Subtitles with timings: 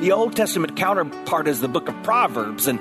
[0.00, 2.80] The Old Testament counterpart is the book of Proverbs, and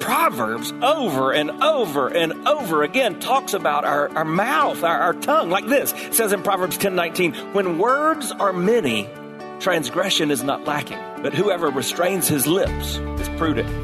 [0.00, 5.50] Proverbs over and over and over again talks about our, our mouth, our, our tongue,
[5.50, 5.92] like this.
[5.92, 9.08] It says in Proverbs 10 19, when words are many,
[9.60, 13.83] transgression is not lacking, but whoever restrains his lips is prudent.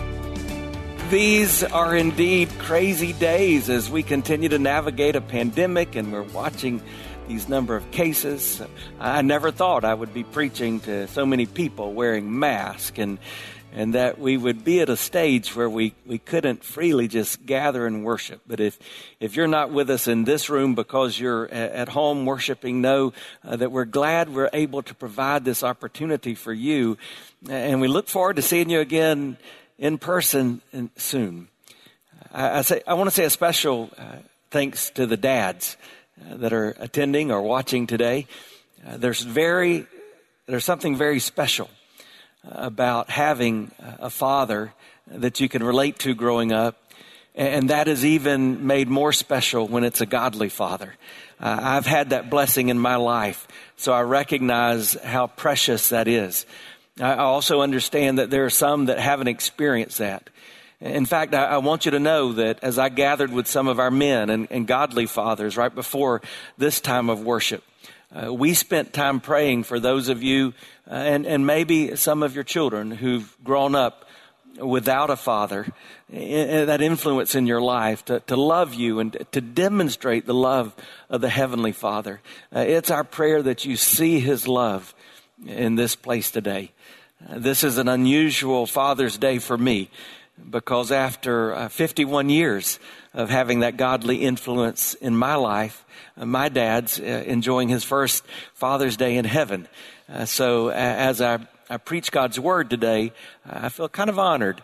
[1.11, 6.81] These are indeed crazy days as we continue to navigate a pandemic and we're watching
[7.27, 8.61] these number of cases.
[8.97, 13.19] I never thought I would be preaching to so many people wearing masks and
[13.73, 17.87] and that we would be at a stage where we, we couldn't freely just gather
[17.87, 18.41] and worship.
[18.45, 18.77] But if,
[19.21, 23.13] if you're not with us in this room because you're at home worshiping, know
[23.45, 26.97] uh, that we're glad we're able to provide this opportunity for you.
[27.49, 29.37] And we look forward to seeing you again
[29.81, 30.61] in person
[30.95, 31.49] soon.
[32.31, 34.17] I, I, say, I want to say a special uh,
[34.51, 35.75] thanks to the dads
[36.21, 38.27] uh, that are attending or watching today.
[38.87, 39.87] Uh, there's very,
[40.45, 41.69] there's something very special
[42.43, 44.73] about having a father
[45.07, 46.77] that you can relate to growing up.
[47.35, 50.95] And that is even made more special when it's a godly father.
[51.39, 56.45] Uh, I've had that blessing in my life, so I recognize how precious that is.
[56.99, 60.29] I also understand that there are some that haven't experienced that.
[60.81, 63.91] In fact, I, want you to know that as I gathered with some of our
[63.91, 66.21] men and, and godly fathers right before
[66.57, 67.63] this time of worship,
[68.13, 70.53] uh, we spent time praying for those of you
[70.89, 74.05] uh, and, and maybe some of your children who've grown up
[74.57, 75.67] without a father,
[76.09, 80.75] that influence in your life to, to love you and to demonstrate the love
[81.09, 82.19] of the Heavenly Father.
[82.53, 84.93] Uh, it's our prayer that you see His love
[85.45, 86.71] in this place today.
[87.29, 89.89] Uh, this is an unusual Father's Day for me
[90.49, 92.79] because after uh, 51 years
[93.13, 95.85] of having that godly influence in my life,
[96.17, 99.67] uh, my dad's enjoying his first Father's Day in heaven.
[100.25, 103.13] So as I, I, preach God's Word today,
[103.45, 104.61] I feel kind of honored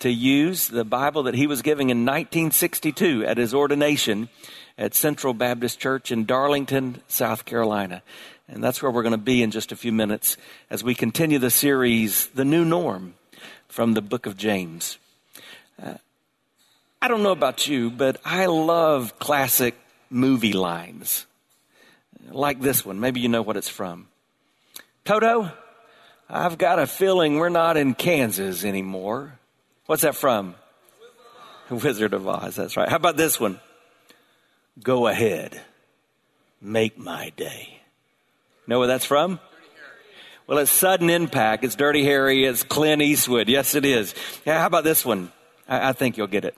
[0.00, 4.28] to use the Bible that he was giving in 1962 at his ordination
[4.76, 8.02] at Central Baptist Church in Darlington, South Carolina.
[8.48, 10.36] And that's where we're going to be in just a few minutes
[10.70, 13.14] as we continue the series, The New Norm,
[13.68, 14.98] from the book of James.
[15.82, 15.94] Uh,
[17.02, 19.74] I don't know about you, but I love classic
[20.10, 21.26] movie lines.
[22.30, 23.00] Like this one.
[23.00, 24.08] Maybe you know what it's from.
[25.04, 25.50] Toto,
[26.28, 29.38] I've got a feeling we're not in Kansas anymore.
[29.86, 30.54] What's that from?
[31.70, 32.88] Wizard of Oz, that's right.
[32.88, 33.60] How about this one?
[34.82, 35.60] Go ahead,
[36.60, 37.77] make my day.
[38.68, 39.40] Know where that's from?
[40.46, 41.64] Well, it's sudden impact.
[41.64, 42.44] It's Dirty Harry.
[42.44, 43.48] It's Clint Eastwood.
[43.48, 44.14] Yes, it is.
[44.44, 45.32] Yeah, how about this one?
[45.66, 46.54] I, I think you'll get it.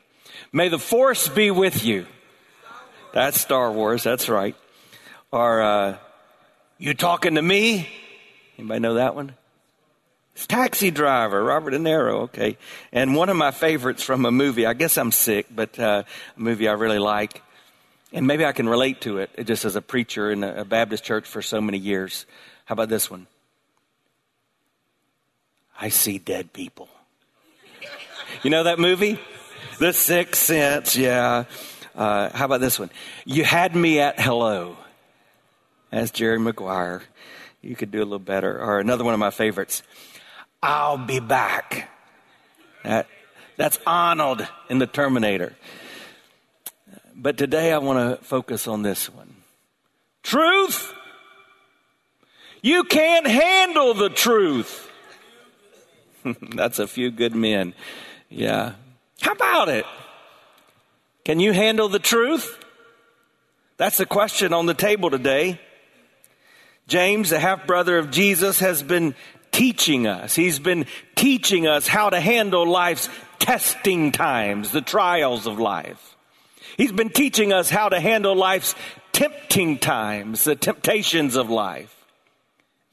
[0.53, 2.07] May the force be with you.
[3.13, 4.03] That's Star Wars.
[4.03, 4.57] That's right.
[5.31, 5.97] Or, uh,
[6.79, 7.89] you talking to me?
[8.59, 9.37] Anybody know that one?
[10.35, 12.23] It's Taxi Driver, Robert De Niro.
[12.23, 12.59] Okay.
[12.91, 16.03] And one of my favorites from a movie, I guess I'm sick, but uh,
[16.37, 17.41] a movie I really like
[18.13, 21.27] and maybe I can relate to it just as a preacher in a Baptist church
[21.27, 22.27] for so many years.
[22.65, 23.27] How about this one?
[25.81, 26.89] I see dead people.
[28.43, 29.19] You know that movie?
[29.79, 31.45] The Sixth Sense, yeah.
[31.95, 32.91] Uh, how about this one?
[33.25, 34.77] You had me at hello.
[35.91, 37.03] That's Jerry Maguire.
[37.63, 38.59] You could do a little better.
[38.61, 39.83] Or another one of my favorites.
[40.63, 41.91] I'll be back.
[42.85, 43.07] That,
[43.57, 45.57] that's Arnold in The Terminator.
[47.23, 49.37] But today I want to focus on this one.
[50.23, 50.95] Truth.
[52.63, 54.91] You can't handle the truth.
[56.57, 57.75] That's a few good men.
[58.31, 58.73] Yeah.
[59.21, 59.85] How about it?
[61.27, 62.59] Can you handle the truth?
[63.77, 65.61] That's the question on the table today.
[66.89, 69.15] James, the half brother of Jesus, has been
[69.53, 70.35] teaching us.
[70.35, 70.87] He's been
[71.17, 76.17] teaching us how to handle life's testing times, the trials of life.
[76.81, 78.75] He's been teaching us how to handle life's
[79.13, 81.95] tempting times, the temptations of life.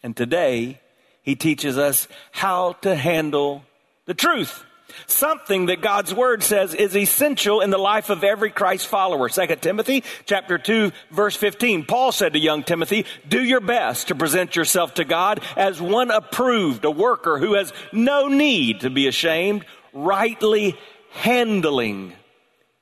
[0.03, 0.81] And today,
[1.21, 3.63] he teaches us how to handle
[4.03, 4.65] the truth.
[5.05, 9.29] Something that God's word says is essential in the life of every Christ follower.
[9.29, 11.85] 2 Timothy chapter 2 verse 15.
[11.85, 16.11] Paul said to young Timothy, do your best to present yourself to God as one
[16.11, 19.63] approved, a worker who has no need to be ashamed,
[19.93, 20.75] rightly
[21.11, 22.11] handling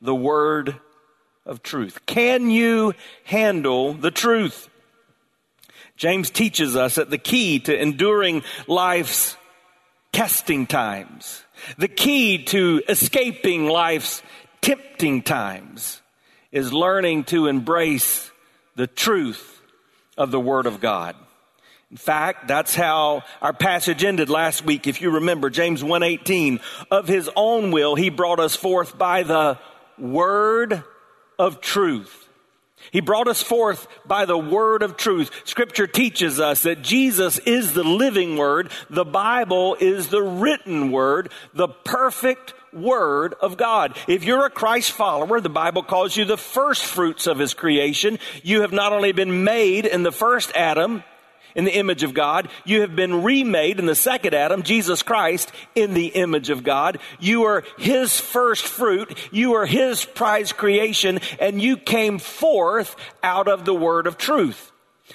[0.01, 0.79] the word
[1.45, 2.05] of truth.
[2.05, 2.93] Can you
[3.23, 4.69] handle the truth?
[5.97, 9.37] James teaches us that the key to enduring life's
[10.11, 11.43] testing times,
[11.77, 14.21] the key to escaping life's
[14.61, 16.01] tempting times
[16.51, 18.31] is learning to embrace
[18.75, 19.61] the truth
[20.17, 21.15] of the Word of God.
[21.91, 24.87] In fact, that's how our passage ended last week.
[24.87, 26.59] If you remember, James 1:18,
[26.91, 29.57] of his own will he brought us forth by the
[29.97, 30.83] word
[31.37, 32.27] of truth.
[32.91, 35.31] He brought us forth by the word of truth.
[35.43, 38.69] Scripture teaches us that Jesus is the living word.
[38.89, 43.97] The Bible is the written word, the perfect word of God.
[44.07, 48.19] If you're a Christ follower, the Bible calls you the first fruits of his creation.
[48.43, 51.03] You have not only been made in the first Adam,
[51.55, 52.49] in the image of God.
[52.65, 56.99] You have been remade in the second Adam, Jesus Christ, in the image of God.
[57.19, 59.17] You are His first fruit.
[59.31, 64.71] You are His prize creation and you came forth out of the word of truth.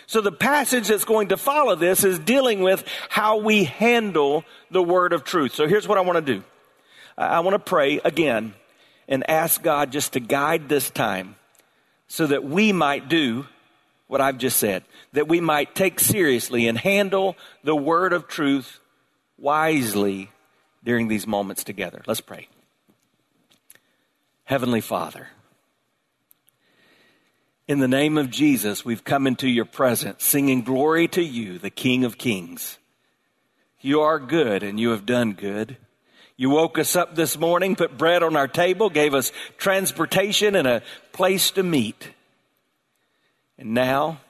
[0.06, 4.82] So the passage that's going to follow this is dealing with how we handle the
[4.82, 5.54] word of truth.
[5.54, 6.44] So here's what I want to do.
[7.18, 8.54] I want to pray again
[9.08, 11.34] and ask God just to guide this time
[12.06, 13.46] so that we might do
[14.10, 18.80] what I've just said, that we might take seriously and handle the word of truth
[19.38, 20.32] wisely
[20.82, 22.02] during these moments together.
[22.08, 22.48] Let's pray.
[24.42, 25.28] Heavenly Father,
[27.68, 31.70] in the name of Jesus, we've come into your presence singing glory to you, the
[31.70, 32.78] King of Kings.
[33.80, 35.76] You are good and you have done good.
[36.36, 40.66] You woke us up this morning, put bread on our table, gave us transportation and
[40.66, 42.10] a place to meet.
[43.60, 44.20] And now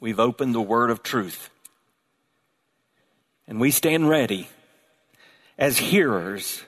[0.00, 1.48] we've opened the word of truth.
[3.46, 4.48] And we stand ready
[5.56, 6.64] as hearers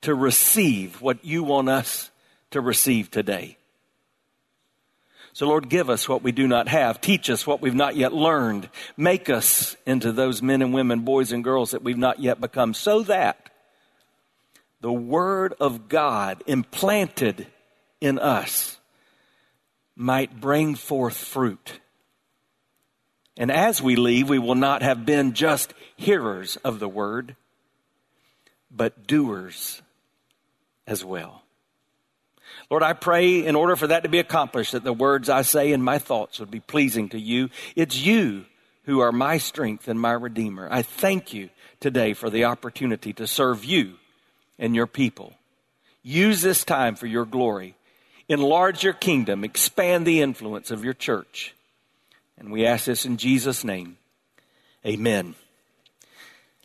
[0.00, 2.10] to receive what you want us
[2.52, 3.58] to receive today.
[5.34, 7.02] So, Lord, give us what we do not have.
[7.02, 8.70] Teach us what we've not yet learned.
[8.96, 12.72] Make us into those men and women, boys and girls that we've not yet become,
[12.72, 13.50] so that
[14.80, 17.46] the Word of God implanted
[18.00, 18.77] in us
[19.98, 21.80] might bring forth fruit.
[23.36, 27.34] And as we leave, we will not have been just hearers of the word,
[28.70, 29.82] but doers
[30.86, 31.42] as well.
[32.70, 35.72] Lord, I pray in order for that to be accomplished, that the words I say
[35.72, 37.50] and my thoughts would be pleasing to you.
[37.74, 38.44] It's you
[38.84, 40.68] who are my strength and my redeemer.
[40.70, 41.50] I thank you
[41.80, 43.94] today for the opportunity to serve you
[44.58, 45.34] and your people.
[46.02, 47.74] Use this time for your glory
[48.28, 51.54] enlarge your kingdom, expand the influence of your church.
[52.36, 53.96] And we ask this in Jesus' name.
[54.86, 55.34] Amen.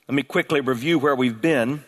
[0.07, 1.83] Let me quickly review where we've been.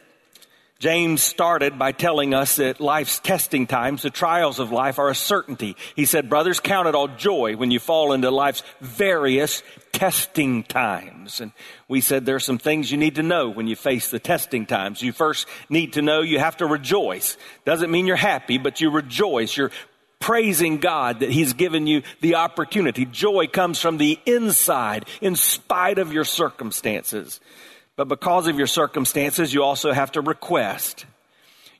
[0.79, 5.15] James started by telling us that life's testing times, the trials of life, are a
[5.15, 5.77] certainty.
[5.95, 11.39] He said, Brothers, count it all joy when you fall into life's various testing times.
[11.39, 11.53] And
[11.87, 14.65] we said there are some things you need to know when you face the testing
[14.65, 15.01] times.
[15.01, 17.37] You first need to know you have to rejoice.
[17.63, 19.55] Doesn't mean you're happy, but you rejoice.
[19.55, 19.71] You're
[20.19, 23.05] praising God that He's given you the opportunity.
[23.05, 27.39] Joy comes from the inside in spite of your circumstances.
[27.95, 31.05] But because of your circumstances, you also have to request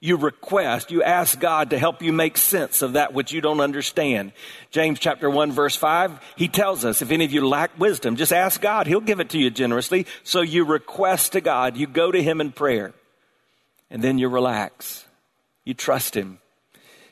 [0.06, 3.60] you request, you ask God to help you make sense of that which you don't
[3.60, 4.34] understand.
[4.70, 8.32] James chapter 1 verse 5, he tells us if any of you lack wisdom, just
[8.32, 8.88] ask God.
[8.88, 10.06] He'll give it to you generously.
[10.24, 12.94] So you request to God, you go to him in prayer,
[13.90, 15.06] and then you relax.
[15.64, 16.40] You trust him.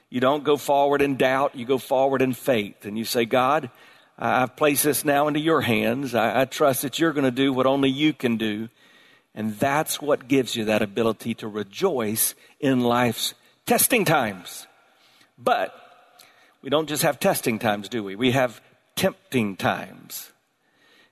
[0.10, 2.86] You don't go forward in doubt, you go forward in faith.
[2.86, 3.72] And you say, God,
[4.20, 6.14] I've placed this now into your hands.
[6.14, 8.70] I, I trust that you're going to do what only you can do.
[9.36, 13.34] And that's what gives you that ability to rejoice in life's
[13.66, 14.68] testing times.
[15.38, 15.74] But
[16.62, 18.16] we don't just have testing times, do we?
[18.16, 18.62] We have
[18.96, 20.32] tempting times.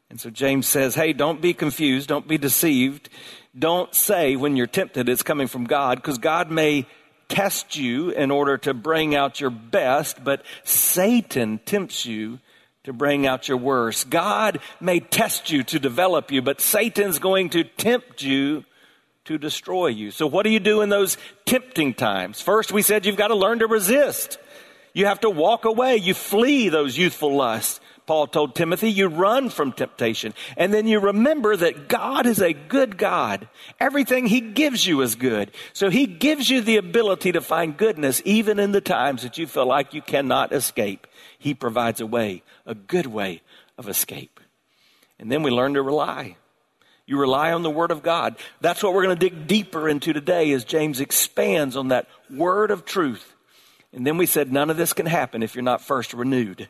[0.09, 2.09] And so James says, hey, don't be confused.
[2.09, 3.09] Don't be deceived.
[3.57, 6.85] Don't say when you're tempted it's coming from God because God may
[7.27, 12.39] test you in order to bring out your best, but Satan tempts you
[12.83, 14.09] to bring out your worst.
[14.09, 18.65] God may test you to develop you, but Satan's going to tempt you
[19.25, 20.11] to destroy you.
[20.11, 22.41] So what do you do in those tempting times?
[22.41, 24.39] First, we said you've got to learn to resist.
[24.93, 25.97] You have to walk away.
[25.97, 27.79] You flee those youthful lusts.
[28.07, 30.33] Paul told Timothy, you run from temptation.
[30.57, 33.47] And then you remember that God is a good God.
[33.79, 35.51] Everything he gives you is good.
[35.71, 39.47] So he gives you the ability to find goodness even in the times that you
[39.47, 41.07] feel like you cannot escape.
[41.41, 43.41] He provides a way, a good way
[43.75, 44.39] of escape.
[45.17, 46.37] And then we learn to rely.
[47.07, 48.35] You rely on the Word of God.
[48.61, 52.69] That's what we're going to dig deeper into today as James expands on that Word
[52.69, 53.33] of truth.
[53.91, 56.69] And then we said none of this can happen if you're not first renewed.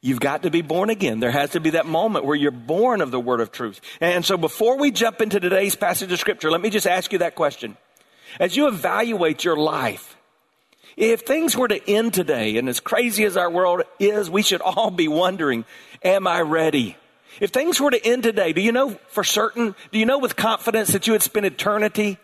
[0.00, 1.20] You've got to be born again.
[1.20, 3.78] There has to be that moment where you're born of the word of truth.
[4.00, 7.18] And so before we jump into today's passage of scripture, let me just ask you
[7.18, 7.76] that question.
[8.40, 10.16] As you evaluate your life,
[10.98, 14.60] if things were to end today, and as crazy as our world is, we should
[14.60, 15.64] all be wondering,
[16.02, 16.96] am I ready?
[17.40, 20.34] If things were to end today, do you know for certain, do you know with
[20.34, 22.18] confidence that you would spend eternity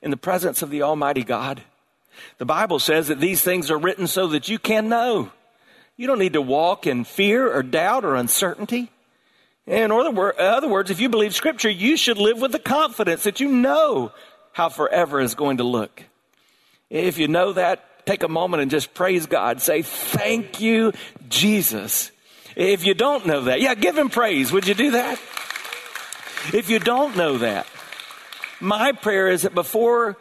[0.00, 1.62] in the presence of the Almighty God?
[2.38, 5.30] The Bible says that these things are written so that you can know.
[5.98, 8.90] You don't need to walk in fear or doubt or uncertainty.
[9.66, 13.50] In other words, if you believe Scripture, you should live with the confidence that you
[13.50, 14.12] know
[14.52, 16.04] how forever is going to look.
[16.88, 19.60] If you know that, take a moment and just praise God.
[19.60, 20.92] Say, Thank you,
[21.28, 22.10] Jesus.
[22.56, 24.50] If you don't know that, yeah, give Him praise.
[24.50, 25.20] Would you do that?
[26.52, 27.66] If you don't know that,
[28.60, 30.16] my prayer is that before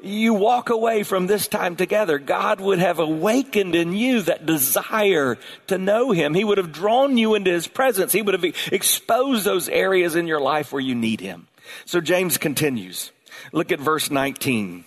[0.00, 5.38] you walk away from this time together, God would have awakened in you that desire
[5.66, 6.34] to know Him.
[6.34, 8.12] He would have drawn you into His presence.
[8.12, 11.48] He would have exposed those areas in your life where you need Him.
[11.86, 13.10] So James continues.
[13.52, 14.84] Look at verse 19.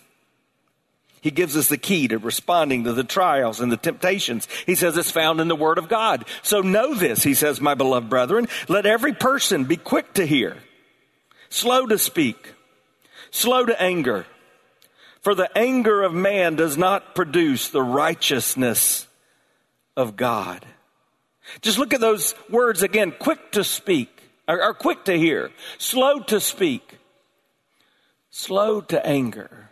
[1.25, 4.47] He gives us the key to responding to the trials and the temptations.
[4.67, 6.25] He says it's found in the Word of God.
[6.43, 8.47] So know this, he says, my beloved brethren.
[8.69, 10.57] Let every person be quick to hear,
[11.49, 12.53] slow to speak,
[13.31, 14.27] slow to anger
[15.25, 19.07] for the anger of man does not produce the righteousness
[19.97, 20.63] of God.
[21.61, 26.19] Just look at those words again quick to speak, or, or quick to hear, slow
[26.19, 26.99] to speak,
[28.29, 29.71] slow to anger.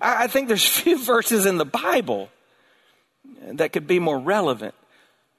[0.00, 2.30] I, think there's few verses in the Bible
[3.52, 4.74] that could be more relevant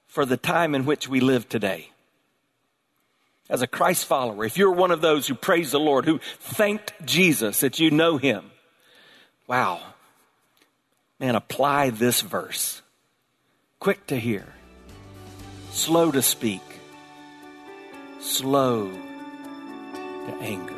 [0.07, 1.89] for the time in which we live today.
[3.49, 6.93] As a Christ follower, if you're one of those who praise the Lord, who thanked
[7.05, 8.51] Jesus that you know him,
[9.47, 9.81] Wow.
[11.19, 12.81] Man, apply this verse.
[13.79, 14.45] Quick to hear,
[15.71, 16.61] slow to speak,
[18.21, 20.73] slow to anger.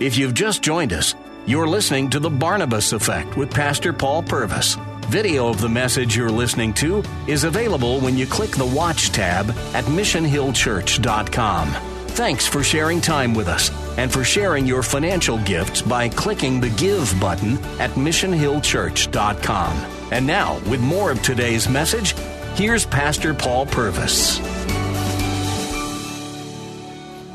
[0.00, 1.14] If you've just joined us,
[1.46, 4.76] you're listening to The Barnabas Effect with Pastor Paul Purvis.
[5.06, 9.50] Video of the message you're listening to is available when you click the Watch tab
[9.72, 11.68] at missionhillchurch.com.
[12.08, 16.70] Thanks for sharing time with us and for sharing your financial gifts by clicking the
[16.70, 19.76] Give button at missionhillchurch.com.
[20.10, 22.16] And now, with more of today's message,
[22.56, 24.40] here's Pastor Paul Purvis.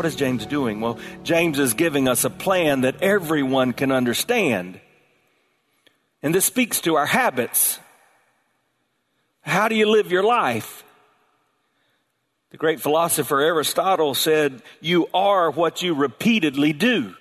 [0.01, 0.81] What is James doing?
[0.81, 4.81] Well, James is giving us a plan that everyone can understand.
[6.23, 7.77] And this speaks to our habits.
[9.41, 10.83] How do you live your life?
[12.49, 17.13] The great philosopher Aristotle said, You are what you repeatedly do.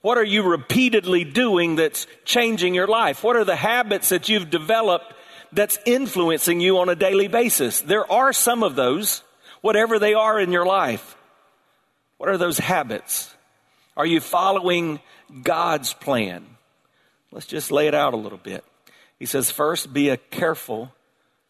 [0.00, 3.22] What are you repeatedly doing that's changing your life?
[3.22, 5.12] What are the habits that you've developed
[5.52, 7.82] that's influencing you on a daily basis?
[7.82, 9.22] There are some of those,
[9.60, 11.15] whatever they are in your life.
[12.18, 13.34] What are those habits?
[13.96, 15.00] Are you following
[15.42, 16.46] God's plan?
[17.30, 18.64] Let's just lay it out a little bit.
[19.18, 20.92] He says, first, be a careful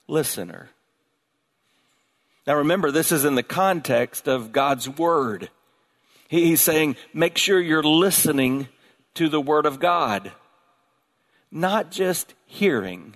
[0.09, 0.71] listener.
[2.47, 5.51] Now remember, this is in the context of God's Word.
[6.29, 8.69] He's saying, make sure you're listening
[9.15, 10.33] to the Word of God,
[11.51, 13.15] not just hearing.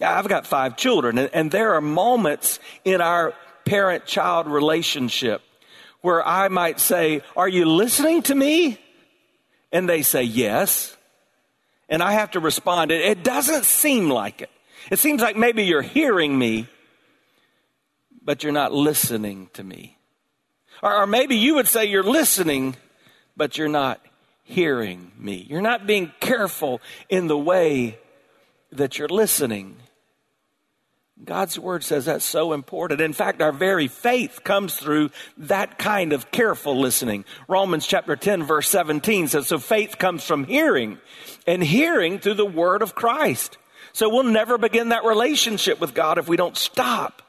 [0.00, 5.42] I've got five children, and there are moments in our parent child relationship
[6.02, 8.78] where I might say, Are you listening to me?
[9.72, 10.96] And they say, Yes.
[11.88, 14.50] And I have to respond, It doesn't seem like it.
[14.90, 16.68] It seems like maybe you're hearing me,
[18.22, 19.98] but you're not listening to me.
[20.82, 22.76] Or, or maybe you would say you're listening,
[23.36, 24.00] but you're not
[24.44, 25.46] hearing me.
[25.48, 27.98] You're not being careful in the way
[28.72, 29.76] that you're listening.
[31.24, 33.00] God's word says that's so important.
[33.00, 37.24] In fact, our very faith comes through that kind of careful listening.
[37.46, 40.98] Romans chapter 10 verse 17 says, so faith comes from hearing
[41.46, 43.58] and hearing through the word of Christ.
[43.92, 47.22] So we'll never begin that relationship with God if we don't stop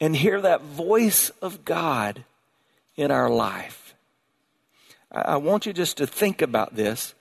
[0.00, 2.24] and hear that voice of God
[2.96, 3.94] in our life.
[5.10, 7.14] I want you just to think about this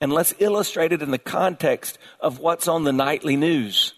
[0.00, 3.94] and let's illustrate it in the context of what's on the nightly news.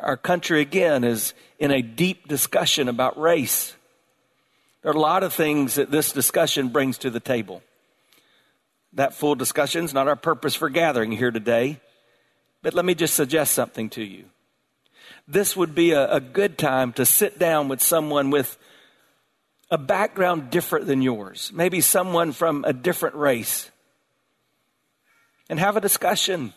[0.00, 3.74] Our country, again, is in a deep discussion about race.
[4.82, 7.62] There are a lot of things that this discussion brings to the table.
[8.92, 11.80] That full discussion is not our purpose for gathering here today,
[12.62, 14.24] but let me just suggest something to you.
[15.26, 18.58] This would be a, a good time to sit down with someone with
[19.70, 23.70] a background different than yours, maybe someone from a different race,
[25.48, 26.52] and have a discussion.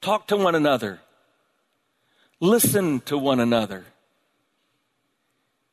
[0.00, 1.00] Talk to one another.
[2.44, 3.86] Listen to one another.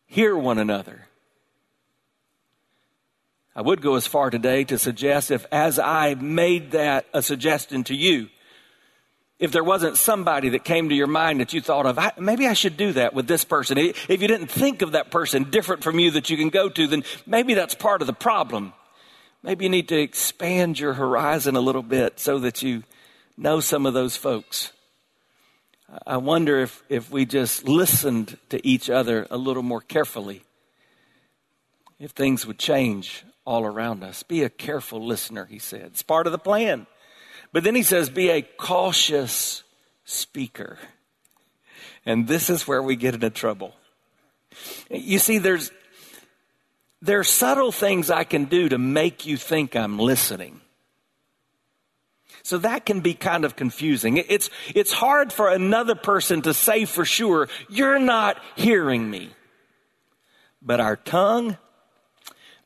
[0.06, 1.06] Hear one another.
[3.54, 7.84] I would go as far today to suggest if, as I made that a suggestion
[7.84, 8.30] to you,
[9.38, 12.54] if there wasn't somebody that came to your mind that you thought of, maybe I
[12.54, 13.78] should do that with this person.
[13.78, 16.88] If you didn't think of that person different from you that you can go to,
[16.88, 18.72] then maybe that's part of the problem.
[19.44, 22.84] Maybe you need to expand your horizon a little bit so that you
[23.36, 24.72] know some of those folks.
[26.08, 30.44] I wonder if, if we just listened to each other a little more carefully,
[32.00, 34.24] if things would change all around us.
[34.24, 35.82] Be a careful listener, he said.
[35.88, 36.88] It's part of the plan.
[37.52, 39.64] But then he says, be a cautious
[40.06, 40.80] speaker.
[42.06, 43.76] And this is where we get into trouble.
[44.90, 45.72] You see, there's,
[47.02, 50.62] there are subtle things I can do to make you think I'm listening.
[52.44, 54.18] So that can be kind of confusing.
[54.18, 59.32] It's, it's hard for another person to say for sure, you're not hearing me.
[60.62, 61.58] But our tongue,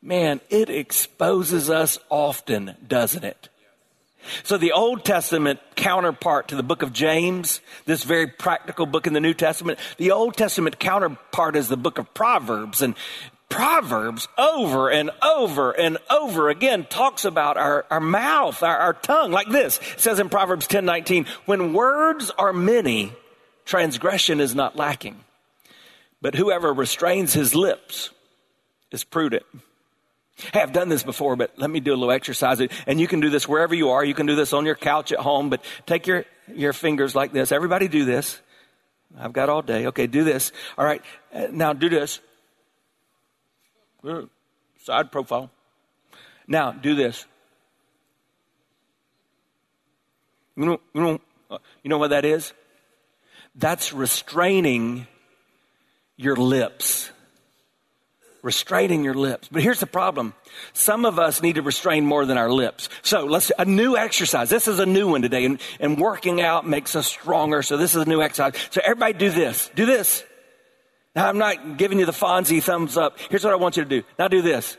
[0.01, 3.49] man, it exposes us often, doesn't it?
[4.43, 9.13] So the Old Testament counterpart to the book of James, this very practical book in
[9.13, 12.81] the New Testament, the Old Testament counterpart is the book of Proverbs.
[12.81, 12.95] And
[13.55, 19.31] Proverbs over and over and over again talks about our, our mouth, our, our tongue,
[19.31, 19.79] like this.
[19.93, 23.13] It says in Proverbs 10 19, when words are many,
[23.63, 25.23] transgression is not lacking.
[26.21, 28.09] But whoever restrains his lips
[28.91, 29.45] is prudent.
[30.51, 32.59] Hey, I've done this before, but let me do a little exercise.
[32.85, 34.03] And you can do this wherever you are.
[34.03, 37.31] You can do this on your couch at home, but take your, your fingers like
[37.31, 37.53] this.
[37.53, 38.41] Everybody do this.
[39.17, 39.87] I've got all day.
[39.87, 40.51] Okay, do this.
[40.77, 41.01] All right.
[41.51, 42.19] Now do this.
[44.83, 45.49] Side profile.
[46.47, 47.25] Now do this.
[50.55, 52.53] You know, you know, uh, you know what that is?
[53.55, 55.07] That's restraining
[56.17, 57.11] your lips
[58.45, 59.49] restraining your lips.
[59.51, 60.35] But here's the problem.
[60.73, 62.89] Some of us need to restrain more than our lips.
[63.01, 64.51] So let's, a new exercise.
[64.51, 67.63] This is a new one today and, and working out makes us stronger.
[67.63, 68.53] So this is a new exercise.
[68.69, 69.71] So everybody do this.
[69.73, 70.23] Do this.
[71.15, 73.17] Now I'm not giving you the Fonzie thumbs up.
[73.29, 74.03] Here's what I want you to do.
[74.19, 74.77] Now do this.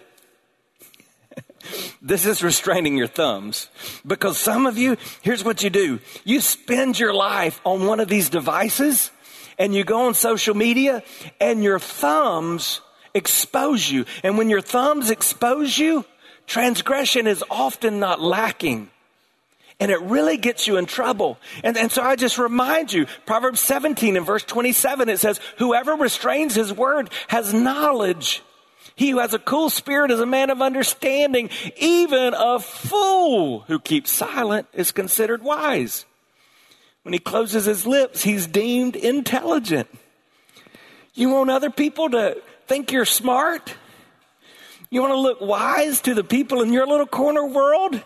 [2.03, 3.69] this is restraining your thumbs
[4.07, 5.99] because some of you, here's what you do.
[6.25, 9.11] You spend your life on one of these devices
[9.59, 11.03] and you go on social media
[11.41, 12.83] and your thumbs
[13.15, 14.05] expose you.
[14.23, 16.05] And when your thumbs expose you,
[16.47, 18.91] transgression is often not lacking.
[19.79, 21.39] And it really gets you in trouble.
[21.63, 25.95] And, and so I just remind you, Proverbs 17 and verse 27, it says, whoever
[25.95, 28.43] restrains his word has knowledge.
[28.95, 31.51] He who has a cool spirit is a man of understanding.
[31.77, 36.07] Even a fool who keeps silent is considered wise.
[37.03, 39.89] When he closes his lips, he's deemed intelligent.
[41.13, 43.75] You want other people to think you're smart?
[44.91, 48.03] You want to look wise to the people in your little corner world?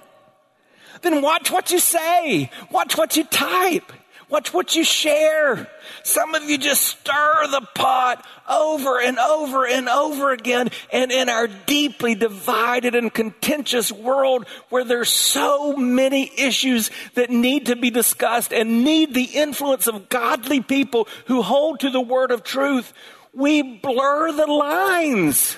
[1.02, 2.50] Then watch what you say.
[2.70, 3.92] Watch what you type.
[4.30, 5.66] Watch what you share.
[6.04, 10.70] Some of you just stir the pot over and over and over again.
[10.92, 17.66] And in our deeply divided and contentious world where there's so many issues that need
[17.66, 22.30] to be discussed and need the influence of godly people who hold to the word
[22.30, 22.92] of truth,
[23.34, 25.56] we blur the lines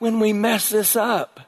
[0.00, 1.47] when we mess this up.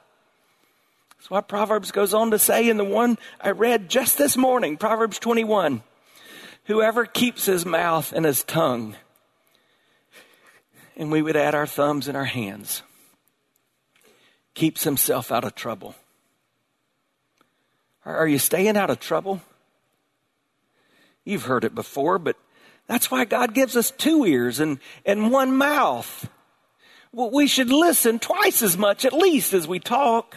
[1.30, 5.20] What Proverbs goes on to say in the one I read just this morning, Proverbs
[5.20, 5.80] 21.
[6.64, 8.96] Whoever keeps his mouth and his tongue,
[10.96, 12.82] and we would add our thumbs and our hands,
[14.54, 15.94] keeps himself out of trouble.
[18.04, 19.40] Are you staying out of trouble?
[21.24, 22.34] You've heard it before, but
[22.88, 26.28] that's why God gives us two ears and, and one mouth.
[27.12, 30.34] Well, we should listen twice as much at least as we talk.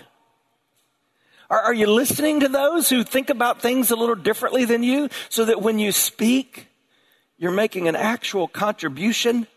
[1.49, 5.09] Are, are you listening to those who think about things a little differently than you
[5.29, 6.67] so that when you speak,
[7.37, 9.47] you're making an actual contribution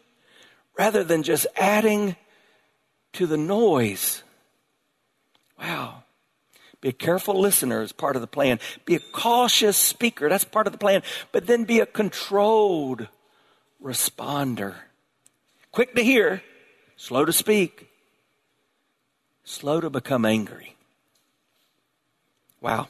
[0.79, 2.17] rather than just adding
[3.15, 4.23] to the noise.
[5.59, 6.03] Wow.
[6.81, 8.61] Be a careful listener is part of the plan.
[8.85, 10.29] Be a cautious speaker.
[10.29, 11.03] That's part of the plan.
[11.33, 13.09] But then be a controlled
[13.83, 14.75] responder.
[15.73, 16.43] Quick to hear,
[16.97, 17.89] slow to speak,
[19.45, 20.76] slow to become angry.
[22.67, 22.89] Wow.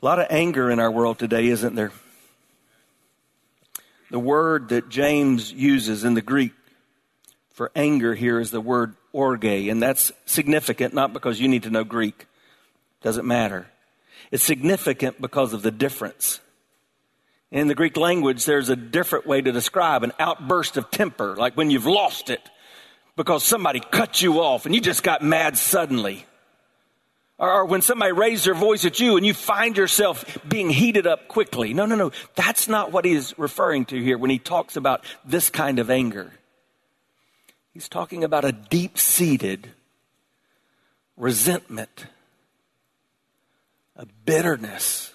[0.00, 1.92] A lot of anger in our world today, isn't there?
[4.10, 6.54] The word that James uses in the Greek
[7.50, 11.70] for anger here is the word orge, and that's significant not because you need to
[11.70, 12.26] know Greek.
[13.02, 13.66] Doesn't matter.
[14.30, 16.40] It's significant because of the difference.
[17.50, 21.58] In the Greek language, there's a different way to describe an outburst of temper, like
[21.58, 22.40] when you've lost it
[23.16, 26.24] because somebody cut you off and you just got mad suddenly.
[27.38, 31.28] Or when somebody raised their voice at you and you find yourself being heated up
[31.28, 31.72] quickly.
[31.72, 32.10] No, no, no.
[32.34, 36.32] That's not what he's referring to here when he talks about this kind of anger.
[37.72, 39.70] He's talking about a deep seated
[41.16, 42.06] resentment,
[43.94, 45.12] a bitterness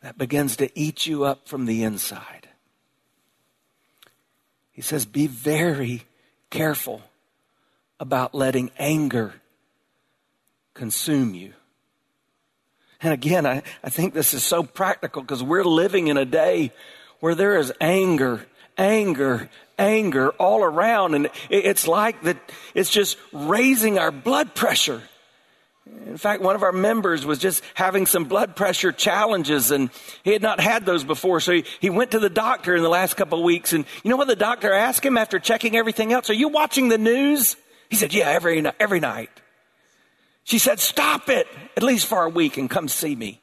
[0.00, 2.48] that begins to eat you up from the inside.
[4.72, 6.04] He says, Be very
[6.48, 7.02] careful
[8.00, 9.34] about letting anger
[10.74, 11.54] consume you.
[13.00, 16.72] And again, I, I think this is so practical because we're living in a day
[17.20, 18.46] where there is anger,
[18.78, 21.14] anger, anger all around.
[21.14, 22.38] And it's like that,
[22.74, 25.02] it's just raising our blood pressure.
[26.06, 29.90] In fact, one of our members was just having some blood pressure challenges and
[30.22, 31.40] he had not had those before.
[31.40, 33.74] So he, he went to the doctor in the last couple of weeks.
[33.74, 36.30] And you know what the doctor asked him after checking everything else?
[36.30, 37.56] Are you watching the news?
[37.90, 39.28] He said, yeah, every, every night.
[40.44, 43.40] She said, Stop it, at least for a week, and come see me.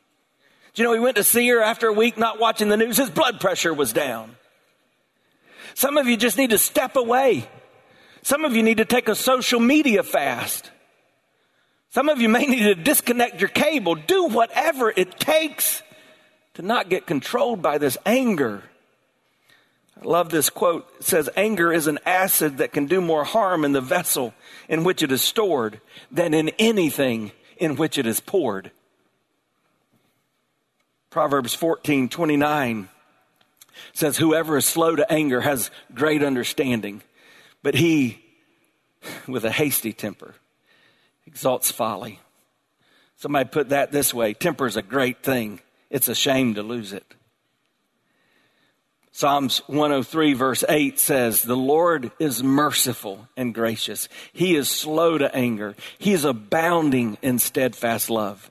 [0.73, 2.97] Do you know, he went to see her after a week not watching the news.
[2.97, 4.37] His blood pressure was down.
[5.73, 7.49] Some of you just need to step away.
[8.23, 10.71] Some of you need to take a social media fast.
[11.89, 13.95] Some of you may need to disconnect your cable.
[13.95, 15.81] Do whatever it takes
[16.53, 18.63] to not get controlled by this anger.
[19.99, 20.87] I love this quote.
[20.99, 24.33] It says, Anger is an acid that can do more harm in the vessel
[24.69, 28.71] in which it is stored than in anything in which it is poured.
[31.09, 32.89] Proverbs 14 29
[33.93, 37.01] says, Whoever is slow to anger has great understanding,
[37.61, 38.23] but he
[39.27, 40.35] with a hasty temper
[41.25, 42.19] exalts folly.
[43.17, 46.93] Somebody put that this way temper is a great thing, it's a shame to lose
[46.93, 47.13] it.
[49.13, 54.07] Psalms 103 verse 8 says, The Lord is merciful and gracious.
[54.31, 55.75] He is slow to anger.
[55.97, 58.49] He is abounding in steadfast love.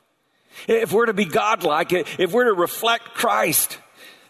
[0.68, 3.78] If we're to be godlike, if we're to reflect Christ,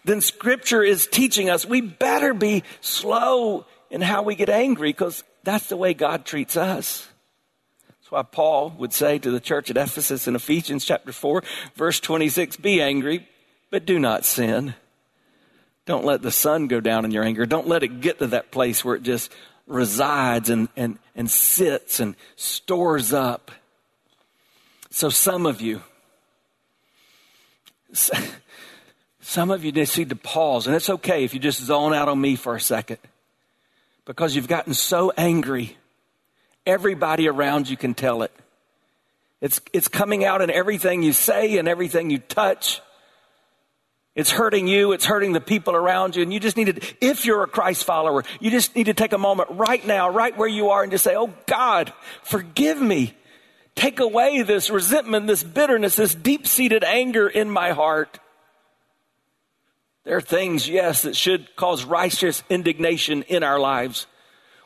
[0.04, 5.24] then scripture is teaching us we better be slow in how we get angry because
[5.42, 7.08] that's the way God treats us.
[7.88, 11.42] That's why Paul would say to the church at Ephesus in Ephesians chapter 4,
[11.74, 13.28] verse 26, be angry,
[13.70, 14.74] but do not sin.
[15.90, 17.44] Don't let the sun go down in your anger.
[17.46, 19.28] Don't let it get to that place where it just
[19.66, 23.50] resides and, and, and sits and stores up.
[24.90, 25.82] So some of you,
[29.20, 32.08] some of you just need to pause, and it's okay if you just zone out
[32.08, 32.98] on me for a second
[34.04, 35.76] because you've gotten so angry.
[36.66, 38.30] Everybody around you can tell it.
[39.40, 42.80] It's, it's coming out in everything you say and everything you touch.
[44.16, 44.92] It's hurting you.
[44.92, 46.22] It's hurting the people around you.
[46.22, 49.12] And you just need to, if you're a Christ follower, you just need to take
[49.12, 51.92] a moment right now, right where you are and just say, Oh God,
[52.22, 53.14] forgive me.
[53.76, 58.18] Take away this resentment, this bitterness, this deep seated anger in my heart.
[60.04, 64.06] There are things, yes, that should cause righteous indignation in our lives.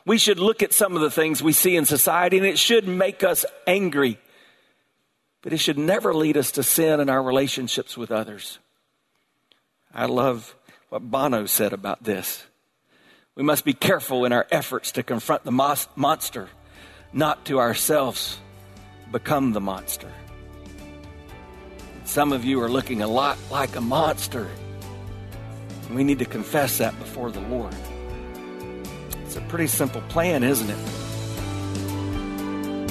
[0.05, 2.87] We should look at some of the things we see in society and it should
[2.87, 4.19] make us angry.
[5.43, 8.57] But it should never lead us to sin in our relationships with others.
[9.95, 10.53] I love
[10.89, 12.43] what Bono said about this.
[13.35, 16.49] We must be careful in our efforts to confront the mos- monster,
[17.13, 18.37] not to ourselves
[19.11, 20.11] become the monster.
[22.03, 24.49] Some of you are looking a lot like a monster.
[25.87, 27.73] And We need to confess that before the Lord.
[29.23, 31.04] It's a pretty simple plan, isn't it?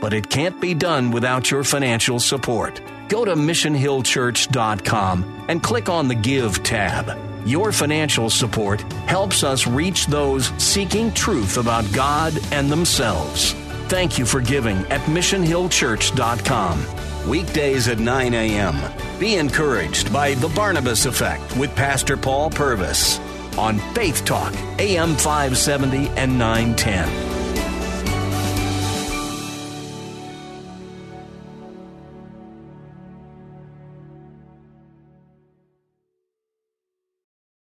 [0.00, 2.80] but it can't be done without your financial support.
[3.08, 7.18] Go to missionhillchurch.com and click on the Give tab.
[7.46, 13.54] Your financial support helps us reach those seeking truth about God and themselves.
[13.88, 17.28] Thank you for giving at missionhillchurch.com.
[17.28, 19.18] Weekdays at 9 a.m.
[19.18, 23.18] Be encouraged by The Barnabas Effect with Pastor Paul Purvis
[23.58, 27.27] on Faith Talk, AM 570 and 910.